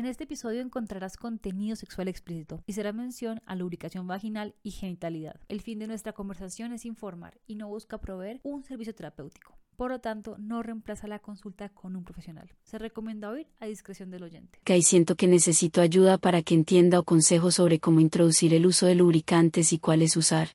[0.00, 5.38] En este episodio encontrarás contenido sexual explícito y será mención a lubricación vaginal y genitalidad.
[5.50, 9.58] El fin de nuestra conversación es informar y no busca proveer un servicio terapéutico.
[9.76, 12.50] Por lo tanto, no reemplaza la consulta con un profesional.
[12.62, 14.58] Se recomienda oír a discreción del oyente.
[14.80, 18.94] Siento que necesito ayuda para que entienda o consejos sobre cómo introducir el uso de
[18.94, 20.48] lubricantes y cuáles usar.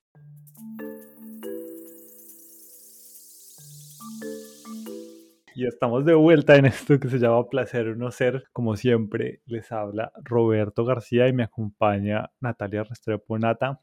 [5.58, 8.44] Y estamos de vuelta en esto que se llama Placer No Ser.
[8.52, 13.80] Como siempre, les habla Roberto García y me acompaña Natalia Restrepo Nata.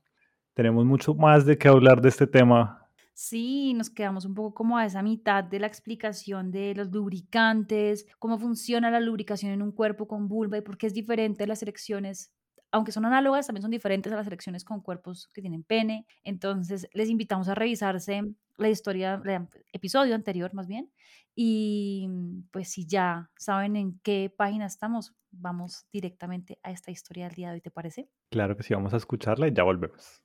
[0.52, 2.86] Tenemos mucho más de qué hablar de este tema.
[3.14, 8.06] Sí, nos quedamos un poco como a esa mitad de la explicación de los lubricantes,
[8.18, 11.46] cómo funciona la lubricación en un cuerpo con vulva y por qué es diferente de
[11.46, 12.34] las erecciones
[12.74, 16.06] aunque son análogas, también son diferentes a las elecciones con cuerpos que tienen pene.
[16.24, 18.22] Entonces, les invitamos a revisarse
[18.56, 20.90] la historia, el episodio anterior más bien.
[21.34, 22.08] Y
[22.50, 27.48] pues si ya saben en qué página estamos, vamos directamente a esta historia del día
[27.48, 28.08] de hoy, ¿te parece?
[28.30, 30.22] Claro que sí, vamos a escucharla y ya volvemos.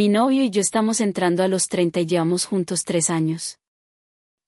[0.00, 3.58] Mi novio y yo estamos entrando a los 30 y llevamos juntos tres años.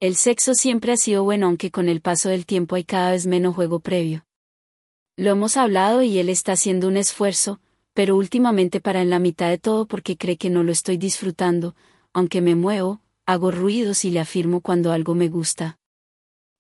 [0.01, 3.27] El sexo siempre ha sido bueno aunque con el paso del tiempo hay cada vez
[3.27, 4.25] menos juego previo.
[5.15, 7.61] Lo hemos hablado y él está haciendo un esfuerzo,
[7.93, 11.77] pero últimamente para en la mitad de todo porque cree que no lo estoy disfrutando,
[12.15, 15.79] aunque me muevo, hago ruidos y le afirmo cuando algo me gusta.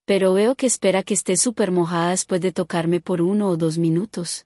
[0.04, 3.78] Pero veo que espera que esté súper mojada después de tocarme por uno o dos
[3.78, 4.44] minutos.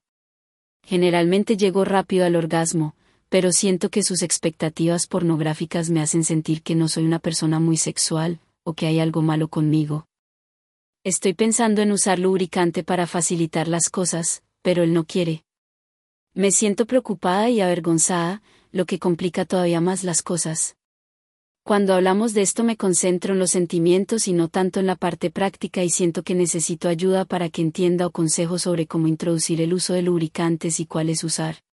[0.84, 2.94] Generalmente llego rápido al orgasmo,
[3.36, 7.76] pero siento que sus expectativas pornográficas me hacen sentir que no soy una persona muy
[7.76, 10.06] sexual, o que hay algo malo conmigo.
[11.04, 15.44] Estoy pensando en usar lubricante para facilitar las cosas, pero él no quiere.
[16.32, 18.40] Me siento preocupada y avergonzada,
[18.72, 20.78] lo que complica todavía más las cosas.
[21.62, 25.30] Cuando hablamos de esto me concentro en los sentimientos y no tanto en la parte
[25.30, 29.74] práctica y siento que necesito ayuda para que entienda o consejo sobre cómo introducir el
[29.74, 31.65] uso de lubricantes y cuáles usar.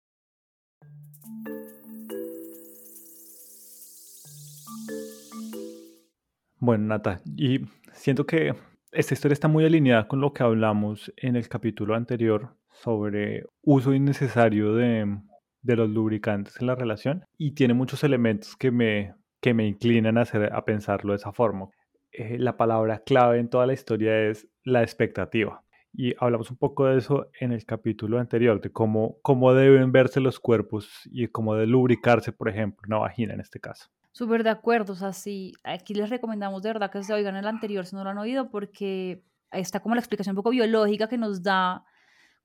[6.66, 7.60] Bueno, Nata, y
[7.92, 8.56] siento que
[8.94, 13.94] esta historia está muy alineada con lo que hablamos en el capítulo anterior sobre uso
[13.94, 15.18] innecesario de,
[15.62, 20.24] los lubricantes en la relación y tiene muchos elementos que me, que me inclinan a,
[20.64, 21.68] pensarlo de esa forma.
[22.14, 25.66] Eh, la palabra clave en toda la historia es la expectativa.
[25.92, 30.22] Y hablamos un poco de eso en el capítulo anterior, de cómo, cómo deben verse
[30.22, 33.90] los cuerpos y cómo debe lubricarse, por ejemplo, una vagina en este caso.
[34.16, 37.48] Súper de acuerdo, o sea, sí, aquí les recomendamos de verdad que se oigan el
[37.48, 41.18] anterior si no lo han oído, porque está como la explicación un poco biológica que
[41.18, 41.84] nos da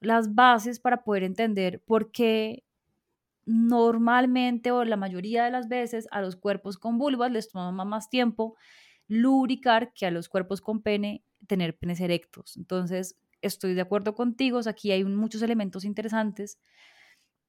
[0.00, 2.64] las bases para poder entender por qué
[3.44, 8.08] normalmente o la mayoría de las veces a los cuerpos con vulvas les toma más
[8.08, 8.56] tiempo
[9.06, 12.56] lubricar que a los cuerpos con pene tener penes erectos.
[12.56, 16.58] Entonces, estoy de acuerdo contigo, aquí hay muchos elementos interesantes.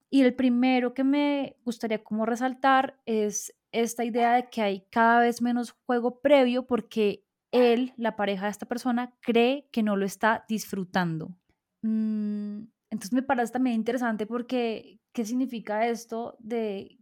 [0.09, 5.22] Y el primero que me gustaría como resaltar es esta idea de que hay cada
[5.22, 10.06] vez menos juego previo porque él, la pareja de esta persona, cree que no lo
[10.06, 11.35] está disfrutando.
[11.81, 17.00] Mm, entonces me parece también interesante porque, ¿qué significa esto de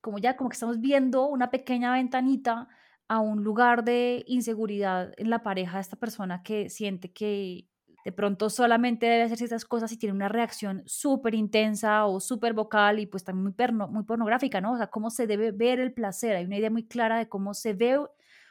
[0.00, 2.68] como ya como que estamos viendo una pequeña ventanita
[3.08, 7.68] a un lugar de inseguridad en la pareja de esta persona que siente que
[8.04, 12.52] de pronto solamente debe hacer ciertas cosas y tiene una reacción súper intensa o súper
[12.52, 14.72] vocal y pues también muy, muy pornográfica, ¿no?
[14.72, 16.36] O sea, cómo se debe ver el placer.
[16.36, 17.98] Hay una idea muy clara de cómo se ve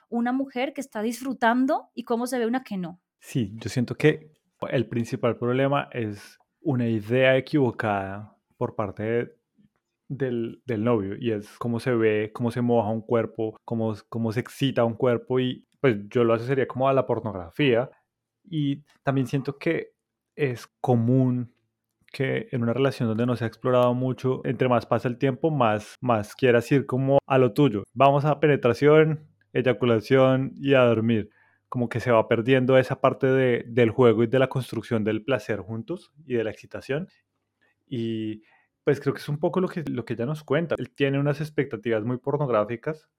[0.10, 3.00] una mujer que está disfrutando y cómo se ve una que no.
[3.20, 4.32] Sí, yo siento que
[4.72, 9.36] el principal problema es una idea equivocada por parte
[10.08, 14.32] del, del, novio y es cómo se ve, cómo se moja un cuerpo, cómo, cómo
[14.32, 17.90] se excita un cuerpo y pues yo lo asociaría como a la pornografía
[18.44, 19.94] y también siento que
[20.36, 21.54] es común
[22.14, 25.50] que en una relación donde no se ha explorado mucho, entre más pasa el tiempo,
[25.50, 27.84] más, más quieras ir como a lo tuyo.
[27.94, 31.32] Vamos a penetración, eyaculación y a dormir.
[31.70, 35.24] Como que se va perdiendo esa parte de, del juego y de la construcción del
[35.24, 37.08] placer juntos y de la excitación.
[37.88, 38.44] Y
[38.84, 40.76] pues creo que es un poco lo que, lo que ella nos cuenta.
[40.78, 43.10] Él tiene unas expectativas muy pornográficas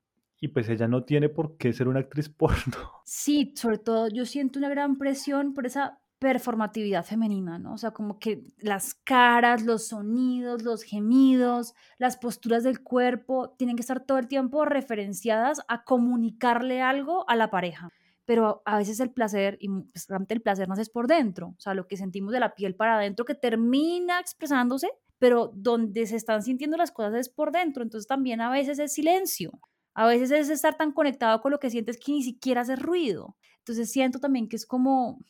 [0.44, 2.76] y pues ella no tiene por qué ser una actriz porno.
[3.06, 7.73] Sí, sobre todo yo siento una gran presión por esa performatividad femenina, ¿no?
[7.73, 13.76] O sea, como que las caras, los sonidos, los gemidos, las posturas del cuerpo tienen
[13.76, 17.88] que estar todo el tiempo referenciadas a comunicarle algo a la pareja.
[18.26, 21.61] pero a veces el placer, y pues, realmente el placer no es por dentro, o
[21.61, 24.88] sea, lo que sentimos de la piel para adentro que termina expresándose,
[25.19, 28.94] pero donde se están sintiendo las cosas es por dentro, entonces también a veces es
[28.94, 29.61] silencio,
[29.94, 33.37] a veces es estar tan conectado con lo que sientes que ni siquiera hace ruido.
[33.58, 35.20] Entonces siento también que es como,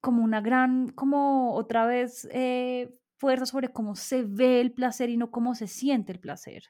[0.00, 5.16] como una gran, como otra vez, eh, fuerza sobre cómo se ve el placer y
[5.16, 6.64] no cómo se siente el placer.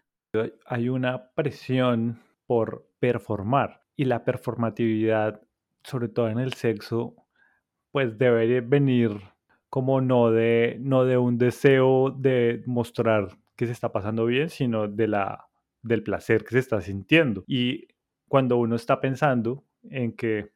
[0.66, 5.42] Hay una presión por performar y la performatividad,
[5.84, 7.14] sobre todo en el sexo,
[7.90, 9.20] pues debe venir
[9.68, 14.88] como no de, no de un deseo de mostrar que se está pasando bien, sino
[14.88, 15.48] de la,
[15.82, 17.44] del placer que se está sintiendo.
[17.46, 17.88] Y
[18.28, 20.50] cuando uno está pensando en que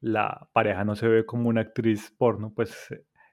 [0.00, 2.88] la pareja no se ve como una actriz porno, pues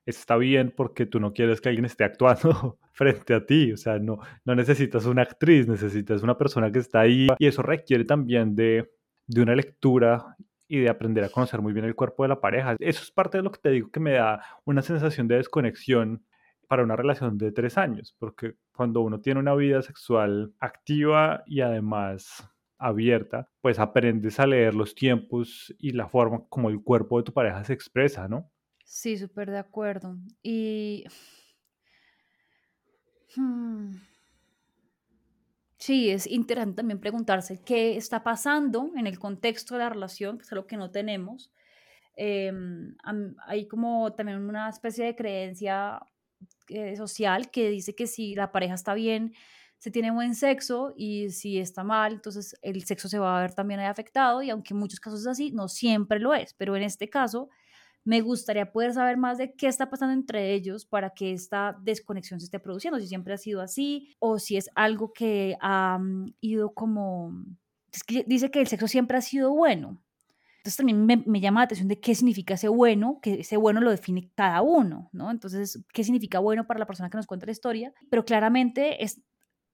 [0.06, 4.00] está bien porque tú no quieres que alguien esté actuando frente a ti, o sea,
[4.00, 8.56] no, no necesitas una actriz, necesitas una persona que está ahí y eso requiere también
[8.56, 8.89] de,
[9.27, 10.35] de una lectura
[10.68, 12.75] y de aprender a conocer muy bien el cuerpo de la pareja.
[12.79, 16.23] Eso es parte de lo que te digo que me da una sensación de desconexión
[16.67, 21.62] para una relación de tres años, porque cuando uno tiene una vida sexual activa y
[21.62, 27.23] además abierta, pues aprendes a leer los tiempos y la forma como el cuerpo de
[27.23, 28.51] tu pareja se expresa, ¿no?
[28.83, 30.17] Sí, súper de acuerdo.
[30.44, 31.06] Y...
[33.35, 33.91] Hmm,
[35.77, 40.44] sí, es interesante también preguntarse qué está pasando en el contexto de la relación, que
[40.44, 41.51] es algo que no tenemos.
[42.18, 42.95] Em,
[43.45, 46.00] hay como también una especie de creencia
[46.69, 49.33] eh, social que dice que si la pareja está bien,
[49.77, 53.53] se tiene buen sexo y si está mal, entonces el sexo se va a ver
[53.53, 56.83] también afectado y aunque en muchos casos es así, no siempre lo es, pero en
[56.83, 57.50] este caso
[58.06, 62.39] me gustaría poder saber más de qué está pasando entre ellos para que esta desconexión
[62.39, 66.00] se esté produciendo, si siempre ha sido así o si es algo que ha
[66.39, 67.33] ido como...
[68.27, 70.05] Dice que el sexo siempre ha sido bueno.
[70.65, 73.81] Entonces también me, me, llama la atención de qué significa ese bueno, que ese bueno
[73.81, 75.29] lo define cada uno, ¿no?
[75.29, 77.94] Entonces, ¿qué significa bueno para la persona que nos cuenta la historia?
[78.09, 79.21] Pero claramente es,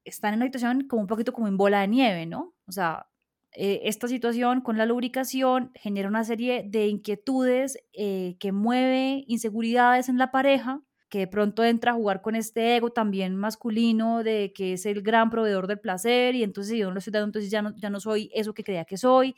[0.04, 2.52] están en una situación como un poquito como en bola de nieve, ¿no?
[2.66, 3.06] O sea,
[3.52, 10.10] eh, esta situación con la lubricación genera una serie de inquietudes eh, que mueve inseguridades
[10.10, 14.52] en la pareja, que de pronto entra a jugar con este ego también masculino de
[14.54, 17.50] que es el gran proveedor del placer y entonces yo no lo estoy dando, entonces
[17.50, 19.34] ya no, ya no soy eso que creía que soy,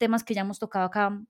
[0.00, 1.22] temas que ya hemos tocado acá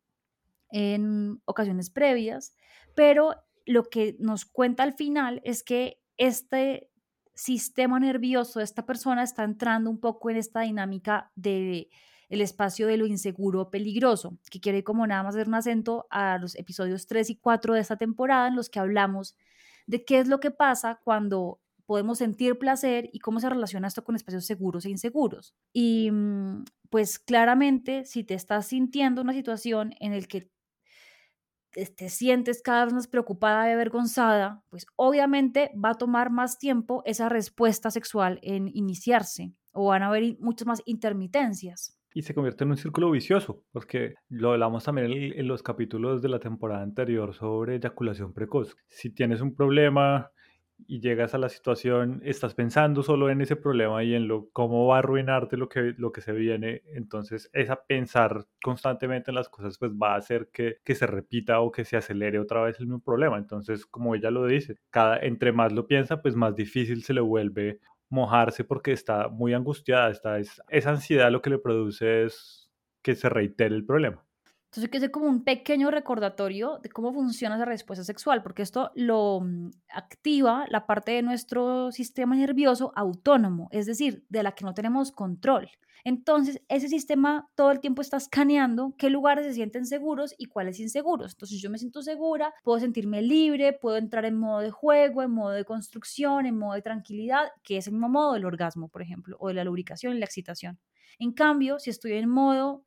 [0.70, 2.54] en ocasiones previas,
[2.94, 3.34] pero
[3.66, 6.90] lo que nos cuenta al final es que este
[7.34, 11.90] sistema nervioso de esta persona está entrando un poco en esta dinámica de
[12.28, 16.38] el espacio de lo inseguro peligroso, que quiere como nada más hacer un acento a
[16.38, 19.36] los episodios 3 y 4 de esta temporada en los que hablamos
[19.88, 24.04] de qué es lo que pasa cuando podemos sentir placer y cómo se relaciona esto
[24.04, 25.56] con espacios seguros e inseguros.
[25.72, 30.50] Y mm, pues claramente si te estás sintiendo una situación en el que
[31.72, 37.02] te sientes cada vez más preocupada y avergonzada, pues obviamente va a tomar más tiempo
[37.06, 41.96] esa respuesta sexual en iniciarse o van a haber muchas más intermitencias.
[42.12, 46.20] Y se convierte en un círculo vicioso, porque lo hablamos también en, en los capítulos
[46.22, 48.76] de la temporada anterior sobre eyaculación precoz.
[48.88, 50.32] Si tienes un problema
[50.86, 54.86] y llegas a la situación, estás pensando solo en ese problema y en lo cómo
[54.86, 59.48] va a arruinarte lo que, lo que se viene, entonces esa pensar constantemente en las
[59.48, 62.78] cosas pues va a hacer que, que se repita o que se acelere otra vez
[62.80, 63.38] el mismo problema.
[63.38, 67.20] Entonces, como ella lo dice, cada entre más lo piensa, pues más difícil se le
[67.20, 72.70] vuelve mojarse porque está muy angustiada, está, es, esa ansiedad lo que le produce es
[73.02, 74.24] que se reitere el problema.
[74.70, 78.92] Entonces que hacer como un pequeño recordatorio de cómo funciona esa respuesta sexual, porque esto
[78.94, 84.64] lo mm, activa la parte de nuestro sistema nervioso autónomo, es decir, de la que
[84.64, 85.68] no tenemos control.
[86.04, 90.78] Entonces, ese sistema todo el tiempo está escaneando qué lugares se sienten seguros y cuáles
[90.78, 91.32] inseguros.
[91.32, 95.32] Entonces, yo me siento segura, puedo sentirme libre, puedo entrar en modo de juego, en
[95.32, 99.02] modo de construcción, en modo de tranquilidad, que es el mismo modo del orgasmo, por
[99.02, 100.78] ejemplo, o de la lubricación y la excitación.
[101.18, 102.84] En cambio, si estoy en modo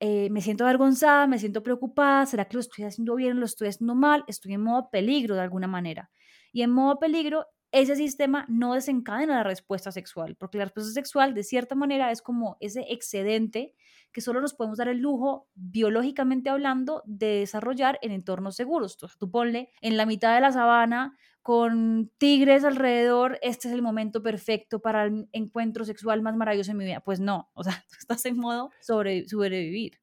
[0.00, 3.68] eh, me siento avergonzada, me siento preocupada, ¿será que lo estoy haciendo bien, lo estoy
[3.68, 4.24] haciendo mal?
[4.26, 6.10] Estoy en modo peligro de alguna manera.
[6.52, 11.34] Y en modo peligro, ese sistema no desencadena la respuesta sexual, porque la respuesta sexual
[11.34, 13.74] de cierta manera es como ese excedente
[14.12, 18.94] que solo nos podemos dar el lujo, biológicamente hablando, de desarrollar en entornos seguros.
[18.94, 23.82] Entonces, tú ponle en la mitad de la sabana con tigres alrededor, este es el
[23.82, 27.00] momento perfecto para el encuentro sexual más maravilloso en mi vida.
[27.00, 30.00] Pues no, o sea, tú estás en modo sobre, sobrevivir.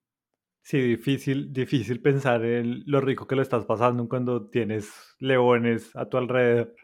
[0.63, 6.09] Sí, difícil, difícil pensar en lo rico que lo estás pasando cuando tienes leones a
[6.09, 6.75] tu alrededor.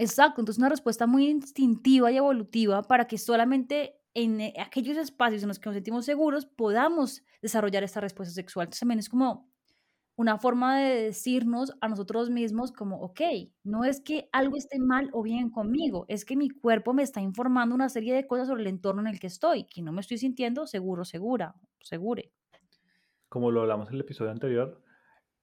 [0.00, 5.42] Exacto, entonces una respuesta muy instintiva y evolutiva para que solamente en eh, aquellos espacios
[5.42, 8.64] en los que nos sentimos seguros podamos desarrollar esta respuesta sexual.
[8.64, 9.52] Entonces también es como
[10.16, 13.20] una forma de decirnos a nosotros mismos como, ok,
[13.62, 17.20] no es que algo esté mal o bien conmigo, es que mi cuerpo me está
[17.20, 20.00] informando una serie de cosas sobre el entorno en el que estoy, que no me
[20.00, 22.32] estoy sintiendo seguro, segura, segure.
[23.28, 24.82] Como lo hablamos en el episodio anterior,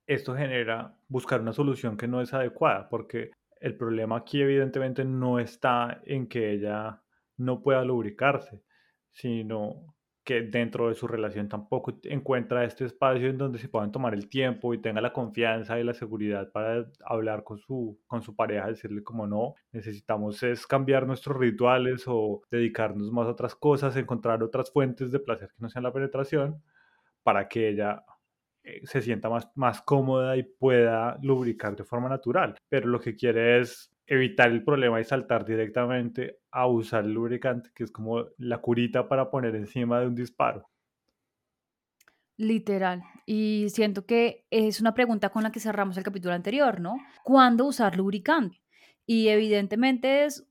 [0.07, 3.29] esto genera buscar una solución que no es adecuada, porque
[3.61, 7.01] el problema aquí evidentemente no está en que ella
[7.37, 8.63] no pueda lubricarse,
[9.11, 9.95] sino
[10.27, 14.27] que dentro de su relación tampoco encuentra este espacio en donde se puedan tomar el
[14.27, 18.67] tiempo y tenga la confianza y la seguridad para hablar con su, con su pareja,
[18.67, 24.43] decirle como no, necesitamos es cambiar nuestros rituales o dedicarnos más a otras cosas, encontrar
[24.43, 26.61] otras fuentes de placer que no sean la penetración,
[27.23, 28.03] para que ella
[28.83, 32.55] se sienta más, más cómoda y pueda lubricar de forma natural.
[32.69, 37.69] Pero lo que quiere es evitar el problema y saltar directamente a usar el lubricante,
[37.75, 40.69] que es como la curita para poner encima de un disparo.
[42.37, 43.03] Literal.
[43.25, 46.97] Y siento que es una pregunta con la que cerramos el capítulo anterior, ¿no?
[47.23, 48.61] ¿Cuándo usar lubricante?
[49.05, 50.46] Y evidentemente es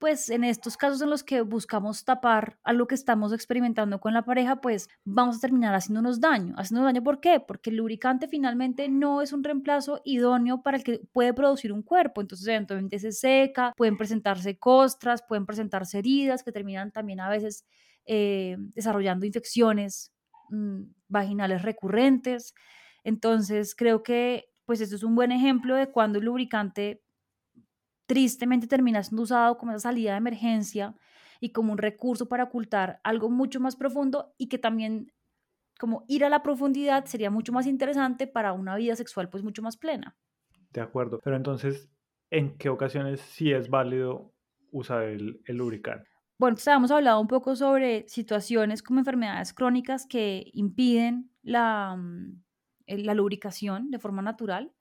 [0.00, 4.24] pues en estos casos en los que buscamos tapar algo que estamos experimentando con la
[4.24, 6.54] pareja, pues vamos a terminar haciéndonos daño.
[6.56, 7.38] Haciéndonos daño, ¿por qué?
[7.38, 11.82] Porque el lubricante finalmente no es un reemplazo idóneo para el que puede producir un
[11.82, 12.22] cuerpo.
[12.22, 17.66] Entonces, eventualmente se seca, pueden presentarse costras, pueden presentarse heridas que terminan también a veces
[18.06, 20.14] eh, desarrollando infecciones
[20.48, 22.54] mm, vaginales recurrentes.
[23.04, 27.02] Entonces, creo que pues esto es un buen ejemplo de cuando el lubricante
[28.10, 30.96] tristemente termina siendo usado como esa salida de emergencia
[31.38, 35.12] y como un recurso para ocultar algo mucho más profundo y que también
[35.78, 39.62] como ir a la profundidad sería mucho más interesante para una vida sexual pues mucho
[39.62, 40.16] más plena.
[40.72, 41.88] De acuerdo, pero entonces,
[42.30, 44.34] ¿en qué ocasiones sí es válido
[44.72, 46.10] usar el, lubricante?
[46.36, 52.42] Bueno, entonces habíamos hablado un poco sobre situaciones como enfermedades crónicas que impiden la, mm,
[52.88, 54.72] la lubricación de forma natural.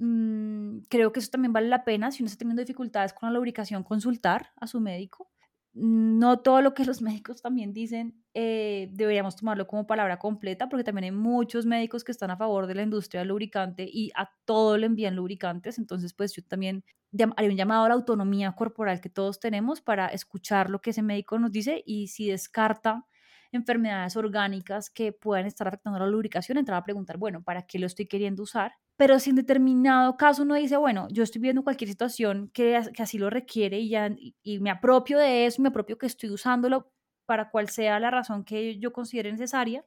[0.00, 3.34] Mm, creo que eso también vale la pena si uno está teniendo dificultades con la
[3.34, 5.30] lubricación, consultar a su médico.
[5.72, 10.84] No todo lo que los médicos también dicen eh, deberíamos tomarlo como palabra completa, porque
[10.84, 14.30] también hay muchos médicos que están a favor de la industria del lubricante y a
[14.46, 15.78] todo le envían lubricantes.
[15.78, 16.82] Entonces, pues yo también
[17.36, 21.02] haría un llamado a la autonomía corporal que todos tenemos para escuchar lo que ese
[21.02, 23.04] médico nos dice y si descarta
[23.52, 27.86] enfermedades orgánicas que puedan estar afectando la lubricación, entrar a preguntar, bueno, ¿para qué lo
[27.86, 28.72] estoy queriendo usar?
[29.00, 33.02] Pero si en determinado caso uno dice, bueno, yo estoy viendo cualquier situación que, que
[33.02, 34.10] así lo requiere y, ya,
[34.42, 36.92] y, me apropio de eso, me apropio que estoy usándolo
[37.24, 39.86] para cual sea la razón que yo considere necesaria,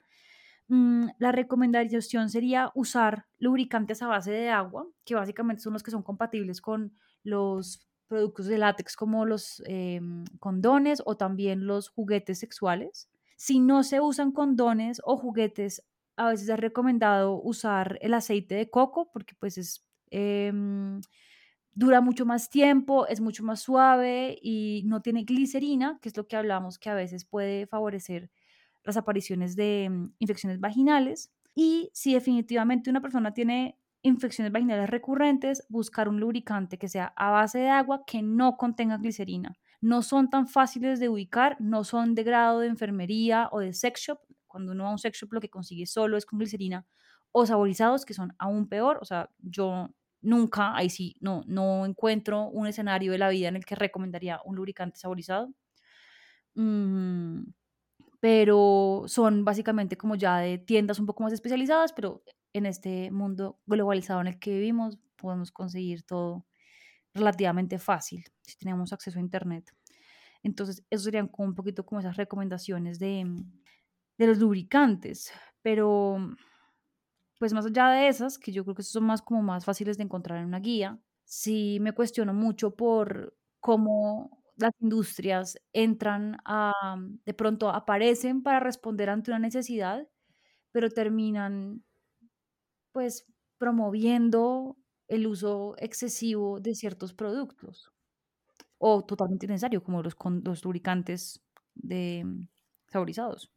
[0.67, 5.91] mm, la recomendación sería usar lubricantes a base de agua, que básicamente son los que
[5.91, 12.39] son compatibles con los productos de látex como los em, condones o también los juguetes
[12.39, 13.11] sexuales.
[13.35, 15.83] Si no se usan condones o juguetes,
[16.17, 21.01] a veces es recomendado usar el aceite de coco porque pues es, em,
[21.73, 26.27] dura mucho más tiempo, es mucho más suave y no tiene glicerina, que es lo
[26.27, 28.29] que hablamos que a veces puede favorecer
[28.83, 31.31] las apariciones de em, infecciones vaginales.
[31.55, 37.31] Y si definitivamente una persona tiene infecciones vaginales recurrentes, buscar un lubricante que sea a
[37.31, 42.15] base de agua que no contenga glicerina no son tan fáciles de ubicar, no son
[42.15, 44.19] de grado de enfermería o de sex shop.
[44.53, 46.85] Cuando uno va a un sex shop lo que consigue solo es con glicerina
[47.31, 48.99] o saborizados, que son aún peor.
[49.01, 49.89] O sea, yo
[50.21, 54.39] nunca, ahí sí, no, no encuentro un escenario de la vida en el que recomendaría
[54.45, 55.49] un lubricante saborizado.
[56.53, 57.45] Mm,
[58.19, 63.59] pero son básicamente como ya de tiendas un poco más especializadas, pero en este mundo
[63.65, 66.45] globalizado en el que vivimos podemos conseguir todo
[67.15, 69.75] relativamente fácil si tenemos acceso a Internet.
[70.43, 73.25] Entonces, eso serían un poquito como esas recomendaciones de,
[74.17, 75.31] de los lubricantes.
[75.61, 76.17] Pero,
[77.39, 80.03] pues más allá de esas, que yo creo que son más como más fáciles de
[80.03, 86.71] encontrar en una guía, sí me cuestiono mucho por cómo las industrias entran a,
[87.25, 90.07] de pronto aparecen para responder ante una necesidad,
[90.71, 91.83] pero terminan
[92.91, 93.25] pues
[93.57, 94.77] promoviendo
[95.07, 97.91] el uso excesivo de ciertos productos
[98.77, 101.41] o totalmente innecesario, como los, los lubricantes
[101.75, 102.47] de mm,
[102.89, 103.51] saborizados.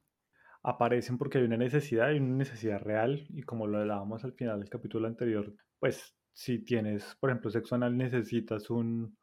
[0.68, 4.58] Aparecen porque hay una necesidad, hay una necesidad real y como lo hablábamos al final
[4.58, 9.16] del capítulo anterior, pues si tienes, por ejemplo, sexo anal, necesitas un,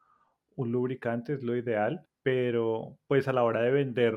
[0.56, 4.16] un lubricante, es lo ideal, pero pues a la hora de vender,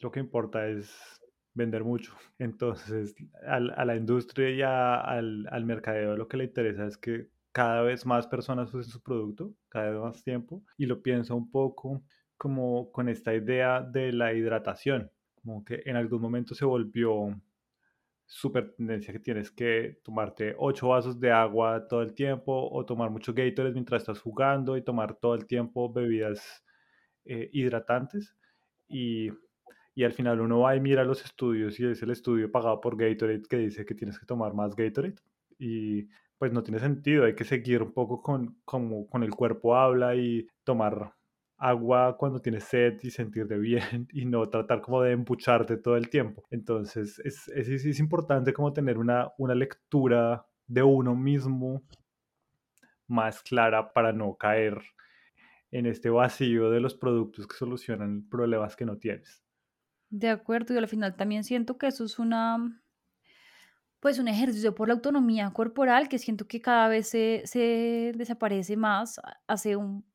[0.00, 1.20] lo que importa es
[1.52, 2.14] vender mucho.
[2.38, 3.14] Entonces,
[3.46, 8.06] a la industria y al, al mercadeo lo que le interesa es que cada vez
[8.06, 10.62] más personas usen su producto, cada vez más tiempo.
[10.78, 12.02] Y lo pienso un poco
[12.36, 15.10] como con esta idea de la hidratación,
[15.48, 17.34] como que en algún momento se volvió
[18.26, 23.08] súper tendencia que tienes que tomarte ocho vasos de agua todo el tiempo o tomar
[23.08, 26.62] mucho Gatorade mientras estás jugando y tomar todo el tiempo bebidas
[27.24, 28.36] eh, hidratantes.
[28.88, 29.30] Y,
[30.04, 33.42] al final uno va y mira los estudios y es el estudio pagado por Gatorade
[33.48, 35.16] que dice que tienes que tomar más Gatorade.
[35.58, 39.76] Y pues no tiene sentido, hay que seguir un poco con, como con el cuerpo
[39.76, 41.14] habla y tomar
[41.58, 46.08] agua cuando tienes sed y sentirte bien y no tratar como de empucharte todo el
[46.08, 46.46] tiempo.
[46.50, 51.82] Entonces es, es, es importante como tener una, una lectura de uno mismo
[53.06, 54.80] más clara para no caer
[55.70, 59.42] en este vacío de los productos que solucionan problemas que no tienes.
[60.10, 62.82] De acuerdo, y al final también siento que eso es una,
[64.00, 68.76] pues un ejercicio por la autonomía corporal que siento que cada vez se, se desaparece
[68.76, 69.20] más.
[69.46, 70.07] Hace un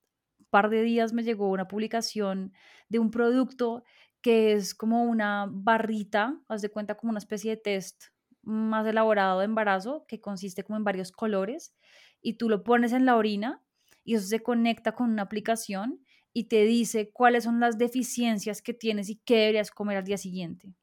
[0.54, 2.54] par de días me llegó una publicación
[2.88, 3.84] de un producto
[4.22, 8.04] que es como una barrita, haz de cuenta como una especie de test
[8.44, 11.74] más elaborado de embarazo que consiste como en varios colores
[12.22, 13.64] y tú lo pones en la orina
[14.04, 18.76] y eso se conecta con una aplicación y te dice cuáles son las deficiencias que
[18.76, 20.76] tienes y qué deberías comer al día siguiente.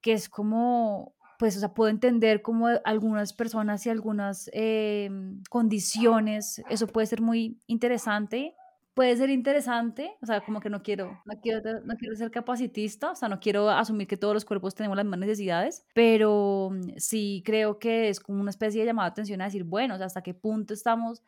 [0.00, 5.10] Que es como, pues, o sea, puedo entender cómo algunas personas y algunas eh,
[5.50, 8.54] condiciones, eso puede ser muy interesante.
[8.94, 13.10] Puede ser interesante, o sea, como que no quiero, no quiero, no quiero ser capacitista,
[13.10, 17.42] o sea, no quiero asumir que todos los cuerpos tenemos las mismas necesidades, pero sí
[17.44, 20.06] creo que es como una especie de llamada de atención a decir, bueno, o sea,
[20.06, 21.22] hasta qué punto estamos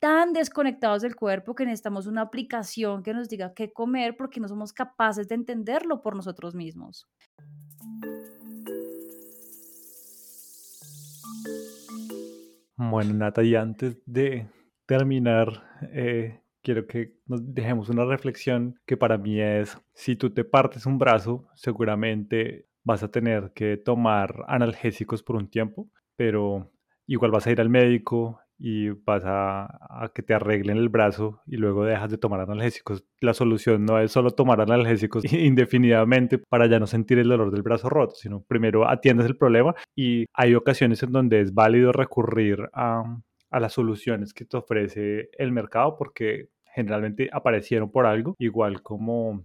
[0.00, 4.48] tan desconectados del cuerpo que necesitamos una aplicación que nos diga qué comer porque no
[4.48, 7.06] somos capaces de entenderlo por nosotros mismos.
[12.76, 14.48] Bueno, Nata, y antes de
[14.86, 15.62] terminar,
[15.92, 20.84] eh, quiero que nos dejemos una reflexión que para mí es, si tú te partes
[20.86, 26.72] un brazo, seguramente vas a tener que tomar analgésicos por un tiempo, pero
[27.06, 31.56] igual vas a ir al médico y vas a, que te arreglen el brazo y
[31.56, 33.04] luego dejas de tomar analgésicos.
[33.20, 37.62] La solución no es solo tomar analgésicos indefinidamente para ya no sentir el dolor del
[37.62, 42.68] brazo roto, sino primero atiendes el problema y hay ocasiones en donde es válido recurrir
[42.72, 43.02] a,
[43.50, 49.44] a las soluciones que te ofrece el mercado porque generalmente aparecieron por algo, igual como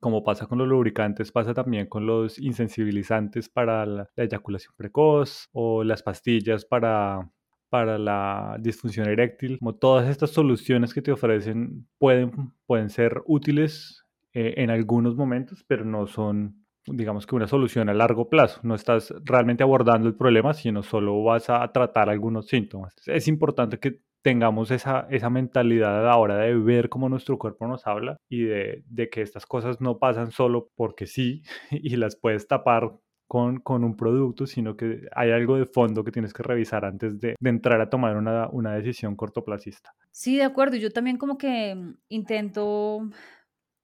[0.00, 5.84] como pasa con los lubricantes, pasa también con los insensibilizantes para la, eyaculación precoz o
[5.84, 7.30] las pastillas para,
[7.70, 9.58] para la disfunción eréctil.
[9.58, 14.04] Como todas estas soluciones que te ofrecen pueden, pueden ser útiles
[14.34, 18.60] eh, en algunos momentos, pero no son, digamos que una solución a largo plazo.
[18.64, 22.94] No estás realmente abordando el problema, sino solo vas a tratar algunos síntomas.
[23.06, 27.66] Es importante que tengamos esa, esa mentalidad a la hora de ver cómo nuestro cuerpo
[27.66, 32.16] nos habla y de, de que estas cosas no pasan solo porque sí y las
[32.16, 32.92] puedes tapar
[33.30, 37.20] con, con, un producto, sino que hay algo de fondo que tienes que revisar antes
[37.20, 39.94] de, de entrar a tomar una, una, decisión cortoplacista.
[40.10, 40.76] Sí, de acuerdo.
[40.76, 43.08] Yo también como que mm, intento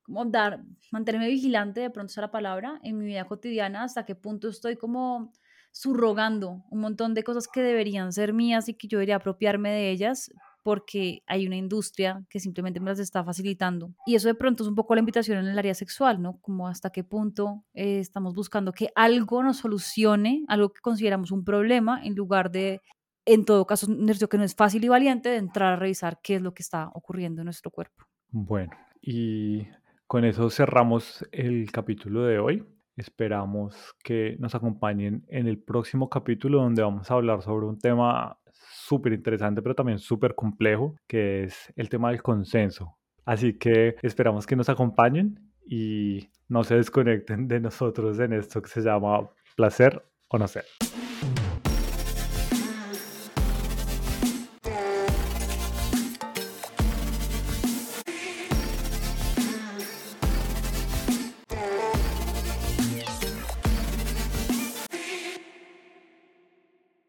[0.02, 4.16] como dar, mantenerme vigilante, de pronto es la palabra, en mi vida cotidiana, hasta qué
[4.16, 5.32] punto estoy como
[5.70, 9.90] subrogando un montón de cosas que deberían ser mías y que yo debería apropiarme de
[9.92, 10.32] ellas
[10.66, 13.94] porque hay una industria que simplemente me las está facilitando.
[14.04, 16.40] Y eso de pronto es un poco la invitación en el área sexual, ¿no?
[16.40, 21.44] Como hasta qué punto eh, estamos buscando que algo nos solucione, algo que consideramos un
[21.44, 22.80] problema, en lugar de,
[23.24, 26.42] en todo caso, que no es fácil y valiente, de entrar a revisar qué es
[26.42, 28.02] lo que está ocurriendo en nuestro cuerpo.
[28.30, 29.68] Bueno, y
[30.08, 32.64] con eso cerramos el capítulo de hoy.
[32.96, 38.40] Esperamos que nos acompañen en el próximo capítulo donde vamos a hablar sobre un tema
[38.70, 42.96] súper interesante, pero también súper complejo, que es el tema del consenso.
[43.24, 48.68] Así que esperamos que nos acompañen y no se desconecten de nosotros en esto que
[48.68, 50.64] se llama placer o no ser.